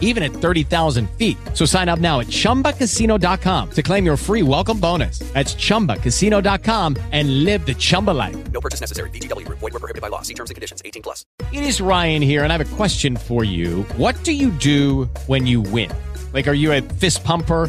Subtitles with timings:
[0.00, 1.36] even at 30,000 feet.
[1.52, 5.18] So sign up now at chumbacasino.com to claim your free welcome bonus.
[5.34, 8.36] That's chumbacasino.com and live the Chumba life.
[8.52, 9.10] No purchase necessary.
[9.10, 9.58] VGW Group.
[9.58, 10.22] Void were prohibited by law.
[10.22, 10.80] See terms and conditions.
[10.84, 11.26] 18 plus.
[11.52, 13.82] It is Ryan here, and I have a question for you.
[13.96, 15.90] What do you do when you win?
[16.32, 17.68] Like, are you a fist pumper?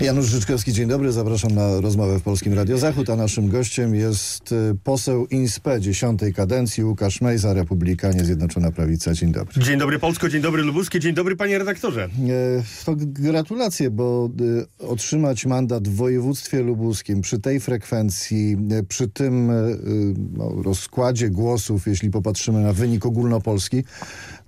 [0.00, 1.12] Janusz Życzkowski, dzień dobry.
[1.12, 6.34] Zapraszam na rozmowę w Polskim Radio Zachód, a naszym gościem jest y, poseł INSPE dziesiątej
[6.34, 9.12] kadencji Łukasz Mejza, Republikanie Zjednoczona Prawica.
[9.14, 9.62] Dzień dobry.
[9.62, 12.04] Dzień dobry Polsko, dzień dobry Lubuskie, dzień dobry panie redaktorze.
[12.04, 12.08] E,
[12.84, 14.30] To gratulacje, bo
[14.80, 20.62] y, otrzymać mandat w województwie lubuskim przy tej frekwencji, y, przy tym y, y, no,
[20.62, 23.84] rozkładzie głosów, jeśli popatrzymy na wynik ogólnopolski,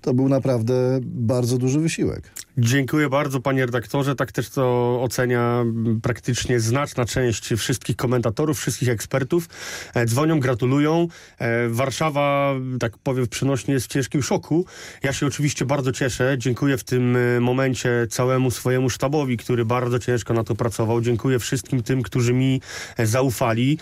[0.00, 2.45] to był naprawdę bardzo duży wysiłek.
[2.58, 5.64] Dziękuję bardzo panie redaktorze, tak też to ocenia
[6.02, 9.48] praktycznie znaczna część wszystkich komentatorów, wszystkich ekspertów.
[9.94, 11.08] E, dzwonią, gratulują.
[11.38, 14.66] E, Warszawa, tak powiem przynośnie, jest w ciężkim szoku.
[15.02, 16.36] Ja się oczywiście bardzo cieszę.
[16.38, 21.00] Dziękuję w tym e, momencie całemu swojemu sztabowi, który bardzo ciężko na to pracował.
[21.00, 22.60] Dziękuję wszystkim tym, którzy mi
[22.98, 23.78] zaufali.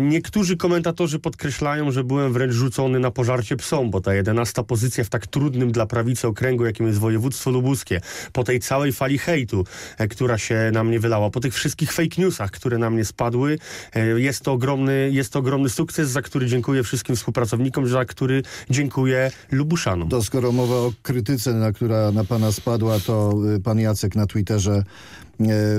[0.00, 5.08] Niektórzy komentatorzy podkreślają, że byłem wręcz rzucony na pożarcie psom, bo ta jedenasta pozycja w
[5.08, 8.00] tak trudnym dla prawicy okręgu, jakim jest województwo lubuskie,
[8.32, 9.64] po tej całej fali hejtu,
[9.98, 13.58] e, która się na mnie wylała, po tych wszystkich fake newsach, które na mnie spadły,
[13.94, 18.42] e, jest to ogromny, jest to ogromny sukces, za który dziękuję wszystkim współpracownikom, za który
[18.70, 20.08] dziękuję Lubuszanom.
[20.08, 24.26] To skoro mowa o krytyce, na która na pana spadła, to y, pan Jacek na
[24.26, 24.82] Twitterze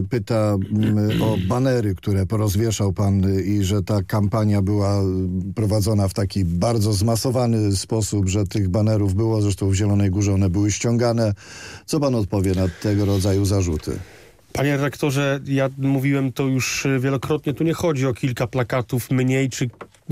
[0.10, 5.06] pyta mm, o banery, które porozwieszał pan y, i że ta kampania była y,
[5.56, 10.50] prowadzona w taki bardzo zmasowany sposób, że tych banerów było, zresztą w Zielonej Górze one
[10.50, 11.34] były ściągane.
[11.86, 14.00] Co pan odpowie na tego rodzaju zarzuty?
[14.54, 19.50] Panie redaktorze, ja mówiłem to już e, wielokrotnie, tu nie chodzi o kilka plakatów mniej
[19.50, 19.70] czy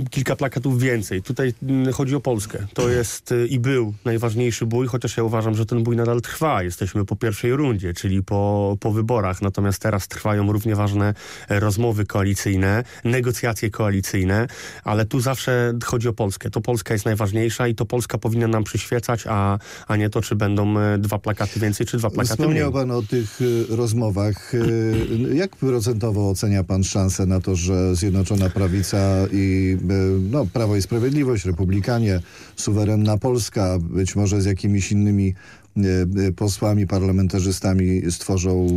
[0.09, 1.21] kilka plakatów więcej.
[1.21, 2.67] Tutaj mm, chodzi o Polskę.
[2.73, 6.63] To jest e, i był najważniejszy bój, chociaż ja uważam, że ten bój nadal trwa.
[6.63, 9.41] Jesteśmy po pierwszej rundzie, czyli po, po wyborach.
[9.41, 11.13] Natomiast teraz trwają równie ważne
[11.49, 14.47] e, rozmowy koalicyjne, negocjacje koalicyjne,
[14.83, 16.49] ale tu zawsze chodzi o Polskę.
[16.49, 20.35] To Polska jest najważniejsza i to Polska powinna nam przyświecać, a, a nie to, czy
[20.35, 22.63] będą e, dwa plakaty więcej, czy dwa plakaty mniej.
[22.63, 24.53] Wspomniał pan o tych y, rozmowach.
[24.53, 29.86] Y, jak procentowo ocenia pan szansę na to, że Zjednoczona Prawica i y,
[30.31, 32.21] no, Prawo i Sprawiedliwość, Republikanie,
[32.55, 35.33] suwerenna Polska, być może z jakimiś innymi
[35.77, 35.81] y,
[36.19, 38.67] y, posłami, parlamentarzystami stworzą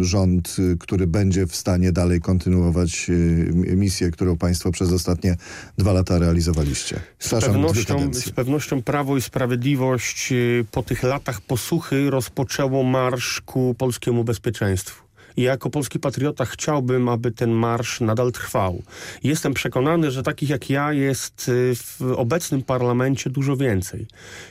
[0.00, 3.10] rząd, który będzie w stanie dalej kontynuować
[3.54, 5.36] misję, którą państwo przez ostatnie
[5.78, 7.00] dwa lata realizowaliście.
[7.18, 10.32] Z pewnością, z pewnością Prawo i Sprawiedliwość
[10.70, 15.07] po tych latach posłuchy rozpoczęło marsz ku polskiemu bezpieczeństwu.
[15.38, 18.82] Jako polski patriota chciałbym, aby ten marsz nadal trwał.
[19.22, 24.06] Jestem przekonany, że takich jak ja jest y, w obecnym parlamencie dużo więcej.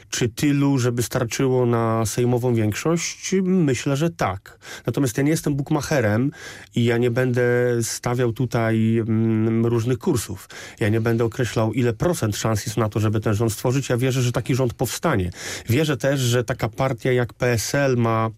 [0.09, 3.35] Czy tylu, żeby starczyło na sejmową większość?
[3.43, 4.59] Myślę, że tak.
[4.85, 6.31] Natomiast ja nie jestem bukmacherem
[6.75, 7.43] i ja nie będę
[7.81, 10.49] stawiał tutaj mm, różnych kursów.
[10.79, 13.89] Ja nie będę określał, ile procent szans jest na to, żeby ten rząd stworzyć.
[13.89, 15.31] Ja wierzę, że taki rząd powstanie.
[15.69, 18.29] Wierzę też, że taka partia jak PSL ma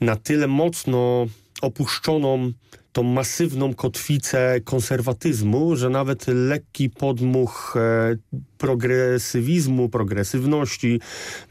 [0.00, 1.26] na tyle mocno
[1.62, 2.52] opuszczoną
[2.96, 8.16] tą masywną kotwicę konserwatyzmu, że nawet lekki podmuch e,
[8.58, 11.00] progresywizmu, progresywności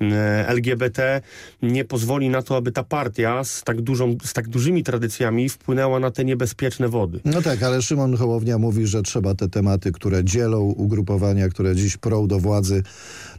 [0.01, 1.21] e, LGBT
[1.61, 5.99] nie pozwoli na to, aby ta partia z tak, dużą, z tak dużymi tradycjami wpłynęła
[5.99, 7.19] na te niebezpieczne wody.
[7.25, 11.97] No tak, ale Szymon Hołownia mówi, że trzeba te tematy, które dzielą ugrupowania, które dziś
[11.97, 12.83] prą do władzy,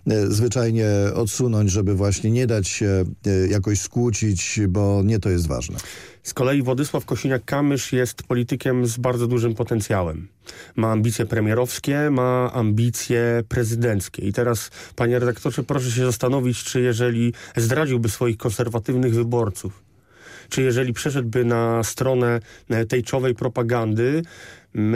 [0.06, 3.04] e, zwyczajnie odsunąć, żeby właśnie nie dać się
[3.50, 5.78] jakoś skłócić, bo nie to jest ważne.
[6.26, 10.28] Z kolei Władysław Kosiniak-Kamysz jest politykiem z bardzo dużym potencjałem.
[10.76, 14.22] Ma ambicje premierowskie, ma ambicje prezydenckie.
[14.22, 19.82] I teraz, panie redaktorze, proszę się zastanowić, czy jeżeli zdradziłby swoich konserwatywnych wyborców,
[20.48, 24.22] czy jeżeli przeszedłby na stronę e, tejczowej propagandy,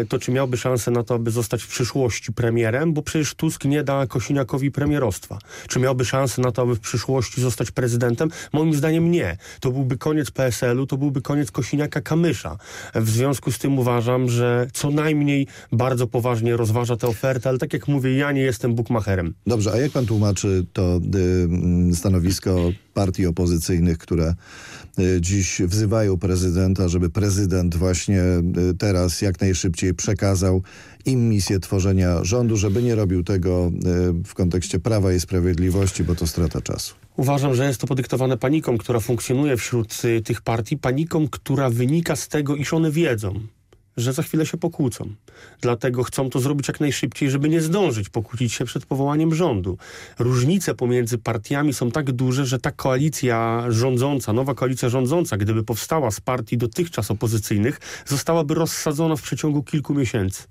[0.08, 3.84] to czy miałby szansę na to, aby zostać w przyszłości premierem, bo przecież Tusk nie
[3.84, 5.38] da Kosiniakowi premierostwa.
[5.68, 8.30] Czy miałby szansę na to, aby w przyszłości zostać prezydentem?
[8.52, 9.36] Moim zdaniem nie.
[9.60, 12.56] To byłby koniec PSL-u, to byłby koniec Kosiniaka-Kamysza.
[12.94, 17.72] W związku z tym uważam, że co najmniej bardzo poważnie rozważa tę ofertę, ale tak
[17.72, 19.34] jak mówię, ja nie jestem bukmacherem.
[19.46, 21.00] Dobrze, a jak pan tłumaczy to
[21.90, 24.34] y, stanowisko partii opozycyjnych, które
[24.98, 28.22] y, dziś wzywają prezydenta, żeby prezydent właśnie
[28.70, 30.62] y, teraz jak najszybciej przekazał
[31.06, 33.72] im misję tworzenia rządu, żeby nie robił tego
[34.20, 36.94] y, w kontekście Prawa i Sprawiedliwości, bo to strata czasu.
[37.16, 42.16] Uważam, że jest to podyktowane paniką, która funkcjonuje wśród y, tych partii, paniką, która wynika
[42.16, 43.40] z tego, iż one wiedzą,
[44.00, 45.14] że za chwilę się pokłócą.
[45.60, 49.78] Dlatego chcą to zrobić jak najszybciej, żeby nie zdążyć pokłócić się przed powołaniem rządu.
[50.18, 56.10] Różnice pomiędzy partiami są tak duże, że ta koalicja rządząca, nowa koalicja rządząca, gdyby powstała
[56.10, 60.42] z partii dotychczas opozycyjnych, zostałaby rozsadzona w przeciągu kilku miesięcy.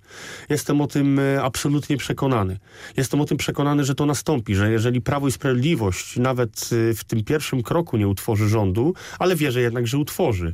[0.50, 2.60] Jestem o tym e, absolutnie przekonany.
[2.98, 7.04] Jestem o tym przekonany, że to nastąpi, że jeżeli Prawo i Sprawiedliwość nawet e, w
[7.04, 10.54] tym pierwszym kroku nie utworzy rządu, ale wierzę jednak, że utworzy.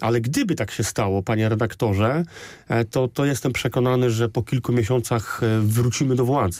[0.00, 2.24] Ale gdyby tak się stało, panie redaktorze,
[2.90, 6.58] to, to jestem przekonany, że po kilku miesiącach e, wrócimy do władzy.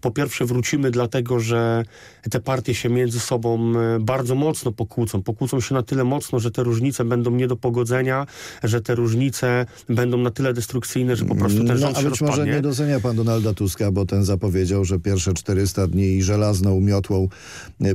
[0.00, 1.84] Po pierwsze wrócimy dlatego, że
[2.30, 5.22] te partie się między sobą e, bardzo mocno pokłócą.
[5.22, 8.26] Pokłócą się na tyle mocno, że te różnice będą nie do pogodzenia,
[8.62, 12.10] że te różnice będą na tyle destrukcyjne, że po prostu ten No, rząd a się
[12.10, 12.52] być może rozpadnie.
[12.52, 17.28] nie docenia pan Donalda Tuska, bo ten zapowiedział, że pierwsze 400 dni i żelazną miotłą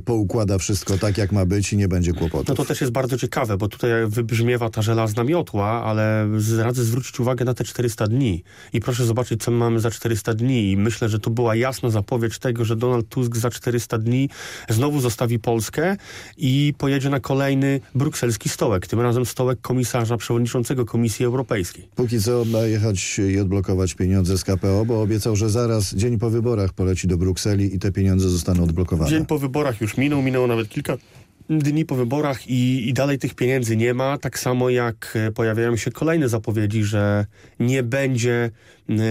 [0.06, 2.48] poukłada wszystko tak, jak ma być i nie będzie kłopotów.
[2.48, 6.84] No to też jest bardzo ciekawe, bo tutaj wybrzmiewa ta żelazna miotła, ale z- radzę
[6.84, 8.44] zwrócić uwagę na te 400 dni.
[8.74, 10.71] I proszę zobaczyć, co my mamy za 400 dni.
[10.71, 14.30] I myślę, że to była jasna zapowiedź tego, że Donald Tusk za 400 dni
[14.69, 15.98] znowu zostawi Polskę
[16.38, 18.88] i pojedzie na kolejny brukselski stołek.
[18.88, 21.88] Tym razem stołek komisarza przewodniczącego Komisji Europejskiej.
[21.95, 26.30] Póki co ma jechać i odblokować pieniądze z KPO, bo obiecał, że zaraz, dzień po
[26.30, 29.10] wyborach poleci do Brukseli i te pieniądze zostaną odblokowane.
[29.10, 30.98] Dzień po wyborach już minął, minęło nawet kilka
[31.50, 34.18] dni po wyborach i, i dalej tych pieniędzy nie ma.
[34.18, 37.25] Tak samo jak e, pojawiają się kolejne zapowiedzi, że
[37.60, 38.51] nie będzie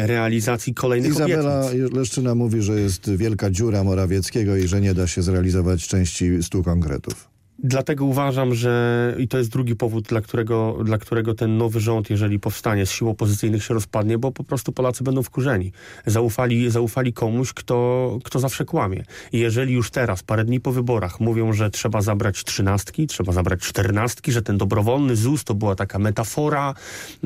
[0.07, 1.93] realizacji kolejnych Izabela obietnic.
[1.93, 6.63] Leszczyna mówi, że jest wielka dziura Morawieckiego i że nie da się zrealizować części stu
[6.63, 7.38] konkretów.
[7.63, 12.11] Dlatego uważam, że i to jest drugi powód, dla którego, dla którego ten nowy rząd,
[12.11, 15.73] jeżeli powstanie z sił opozycyjnych się rozpadnie, bo po prostu Polacy będą wkurzeni.
[16.07, 19.05] Zaufali, zaufali komuś, kto, kto zawsze kłamie.
[19.33, 23.61] I jeżeli już teraz, parę dni po wyborach, mówią, że trzeba zabrać trzynastki, trzeba zabrać
[23.61, 26.75] czternastki, że ten dobrowolny ZUS to była taka metafora,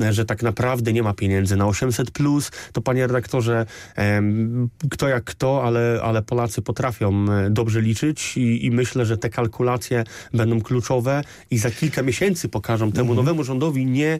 [0.09, 3.65] że tak naprawdę nie ma pieniędzy na 800+, plus, to panie redaktorze,
[3.95, 9.17] em, kto jak kto, ale, ale Polacy potrafią e, dobrze liczyć i, i myślę, że
[9.17, 10.03] te kalkulacje
[10.33, 14.19] będą kluczowe i za kilka miesięcy pokażą temu nowemu rządowi nie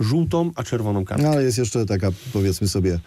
[0.00, 1.22] żółtą, a czerwoną kartę.
[1.22, 2.98] No ale jest jeszcze taka, powiedzmy sobie,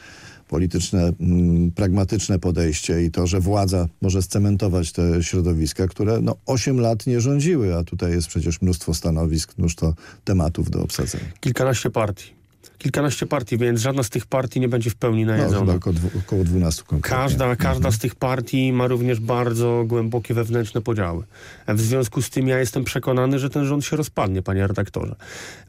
[0.48, 6.80] polityczne, mm, pragmatyczne podejście i to, że władza może scementować te środowiska, które no 8
[6.80, 11.26] lat nie rządziły, a tutaj jest przecież mnóstwo stanowisk, mnóstwo tematów do obsadzenia.
[11.40, 12.37] Kilkanaście partii.
[12.78, 15.60] Kilkanaście partii, więc żadna z tych partii nie będzie w pełni No, najedzona.
[15.60, 17.18] chyba około, około 12 konkretnie.
[17.24, 21.24] Każda, każda z tych partii ma również bardzo głębokie wewnętrzne podziały.
[21.68, 25.16] W związku z tym ja jestem przekonany, że ten rząd się rozpadnie, panie redaktorze.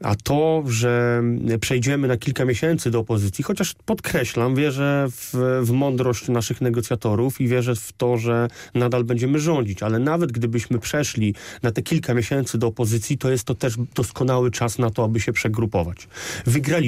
[0.02, 1.22] A to, że
[1.60, 7.48] przejdziemy na kilka miesięcy do opozycji, chociaż podkreślam, wierzę w, w mądrość naszych negocjatorów i
[7.48, 12.58] wierzę w to, że nadal będziemy rządzić, ale nawet gdybyśmy przeszli na te kilka miesięcy
[12.58, 16.08] do opozycji, to jest to też doskonały czas na to, aby się przegrupować.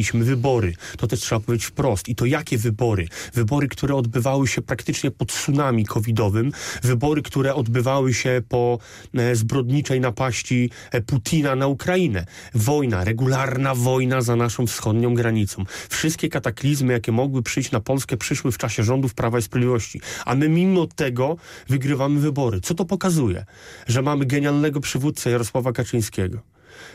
[0.00, 2.08] Wygraliśmy wybory, to też trzeba powiedzieć wprost.
[2.08, 3.08] I to jakie wybory?
[3.34, 6.52] Wybory, które odbywały się praktycznie pod tsunami covidowym,
[6.82, 8.78] wybory, które odbywały się po
[9.14, 12.26] e, zbrodniczej napaści e, Putina na Ukrainę.
[12.54, 15.64] Wojna, regularna wojna za naszą wschodnią granicą.
[15.88, 20.00] Wszystkie kataklizmy, jakie mogły przyjść na Polskę, przyszły w czasie rządów Prawa i Sprawiedliwości.
[20.26, 21.36] A my mimo tego
[21.68, 22.60] wygrywamy wybory.
[22.60, 23.44] Co to pokazuje?
[23.86, 26.50] Że mamy genialnego przywódcę Jarosława Kaczyńskiego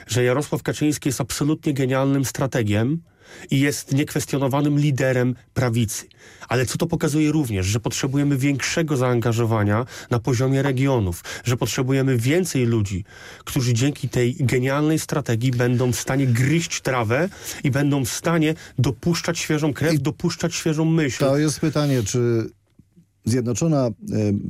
[0.07, 3.01] że Jarosław Kaczyński jest absolutnie genialnym strategiem
[3.51, 6.05] i jest niekwestionowanym liderem prawicy.
[6.47, 7.65] Ale co to pokazuje również?
[7.65, 13.05] Że potrzebujemy większego zaangażowania na poziomie regionów, że potrzebujemy więcej ludzi,
[13.45, 17.29] którzy dzięki tej genialnej strategii będą w stanie gryźć trawę
[17.63, 21.19] i będą w stanie dopuszczać świeżą krew, dopuszczać świeżą myśl.
[21.19, 22.49] To jest pytanie, czy
[23.25, 23.91] Zjednoczona e,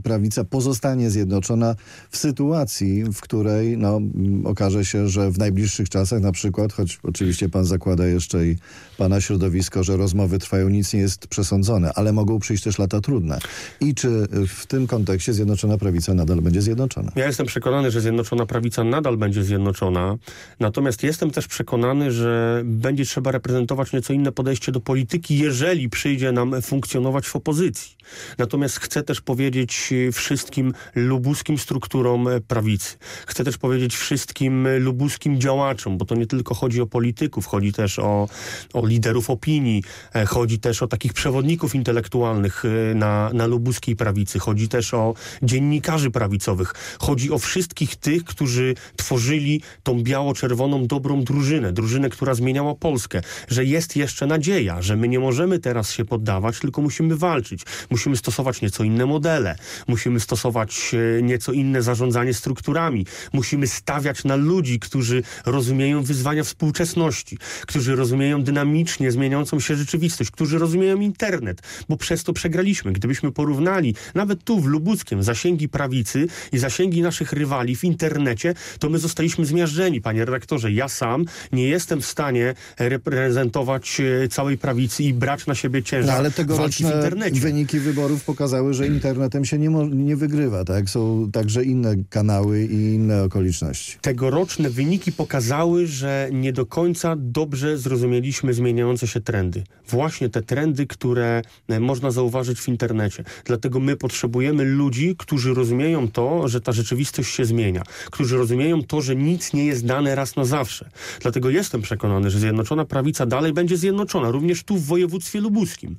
[0.04, 1.76] Prawica pozostanie zjednoczona
[2.10, 4.02] w sytuacji, w której no,
[4.44, 8.56] okaże się, że w najbliższych czasach na przykład, choć oczywiście pan zakłada jeszcze i
[8.98, 13.40] pana środowisko, że rozmowy trwają, nic nie jest przesądzone, ale mogą przyjść też lata trudne.
[13.80, 17.12] I czy w tym kontekście Zjednoczona Prawica nadal będzie zjednoczona?
[17.16, 20.18] Ja jestem przekonany, że Zjednoczona Prawica nadal będzie zjednoczona,
[20.60, 26.32] natomiast jestem też przekonany, że będzie trzeba reprezentować nieco inne podejście do polityki, jeżeli przyjdzie
[26.32, 27.96] nam funkcjonować w opozycji.
[28.38, 32.98] Natomiast chcę też powiedzieć wszystkim lubuskim strukturom prawicy.
[33.28, 38.00] Chcę też powiedzieć wszystkim lubuskim działaczom, bo to nie tylko chodzi o polityków, chodzi też
[38.00, 38.28] o,
[38.74, 39.84] o liderów opinii,
[40.16, 45.14] e, chodzi też o takich przewodników intelektualnych e, na, na lubuskiej prawicy, chodzi też o
[45.44, 52.76] dziennikarzy prawicowych, chodzi o wszystkich tych, którzy tworzyli tą biało-czerwoną dobrą drużynę, drużynę, która zmieniała
[52.76, 57.64] Polskę, że jest jeszcze nadzieja, że my nie możemy teraz się poddawać, tylko musimy walczyć.
[57.90, 59.56] Musimy stosować nieco inne modele,
[59.88, 67.38] musimy stosować e, nieco inne zarządzanie strukturami, musimy stawiać na ludzi, którzy rozumieją wyzwania współczesności,
[67.68, 72.94] którzy rozumieją dynamicznie zmieniającą się rzeczywistość, którzy rozumieją internet, bo przez to przegraliśmy.
[72.94, 78.90] Gdybyśmy porównali nawet tu w Lubuckiem zasięgi prawicy i zasięgi naszych rywali w internecie, to
[78.90, 80.72] my zostaliśmy zmiażdżeni, panie redaktorze.
[80.72, 86.08] Ja sam nie jestem w stanie reprezentować e, całej prawicy i brać na siebie ciężar
[86.08, 87.40] No, ale walki w tegoroczne internecie.
[87.40, 90.90] wyniki wyborów pokazały, że internetem się nie, nie wygrywa, tak?
[90.90, 93.98] Są także inne kanały i inne okoliczności.
[94.02, 99.64] Tegoroczne wyniki pokazały, że nie do końca dobrze zrozumieliśmy zmieniające się trendy.
[99.88, 103.24] Właśnie te trendy, które e, można zauważyć w internecie.
[103.46, 107.84] Dlatego my potrzebujemy ludzi, którzy rozumieją to, że ta rzeczywistość się zmienia.
[108.12, 110.90] Którzy rozumieją to, że nic nie jest dane raz na zawsze.
[111.22, 115.98] Dlatego jestem przekonany, że Zjednoczona Prawica dalej będzie zjednoczona, również tu w województwie lubuskim.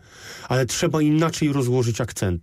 [0.49, 2.36] Ale trzeba inaczej rozłożyć akcenty.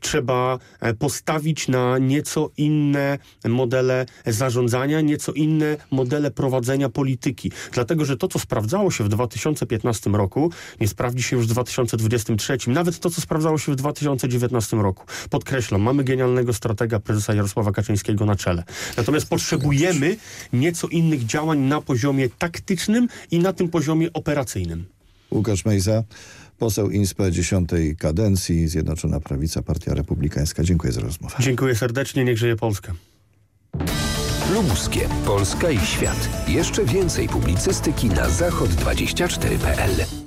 [0.00, 3.18] Trzeba e, postawić na nieco inne
[3.48, 7.52] modele zarządzania, nieco inne modele prowadzenia polityki.
[7.72, 12.58] Dlatego, że to, co sprawdzało się w 2015 roku, nie sprawdzi się już w 2023.
[12.66, 15.06] Nawet to, co sprawdzało się w 2019 roku.
[15.30, 18.64] Podkreślam, mamy genialnego stratega prezesa Jarosława Kaczyńskiego na czele.
[18.96, 20.16] Natomiast potrzebujemy
[20.52, 24.86] nieco innych działań na poziomie taktycznym i na tym poziomie operacyjnym.
[25.30, 26.04] Łukasz Mejza,
[26.60, 30.64] poseł INSPE 10 kadencji, Zjednoczona Prawica, Partia Republikańska.
[30.64, 31.34] Dziękuję za rozmowę.
[31.40, 32.92] Dziękuję serdecznie, niech żyje Polska.
[34.54, 36.28] Lubuskie, Polska i świat.
[36.48, 40.19] Jeszcze więcej publicystyki na zachod24.pl.